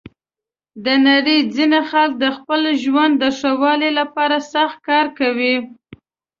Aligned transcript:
د 0.85 0.87
نړۍ 1.07 1.39
ځینې 1.55 1.79
خلک 1.89 2.11
د 2.23 2.25
خپل 2.37 2.61
ژوند 2.83 3.13
د 3.19 3.23
ښه 3.37 3.51
والي 3.61 3.89
لپاره 3.99 4.37
سخت 4.53 4.77
کار 4.89 5.05
کوي. 5.19 5.55